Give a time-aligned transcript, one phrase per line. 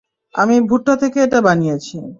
[0.35, 1.97] আমি ভুট্টা থেকে এটা বানিয়েছি।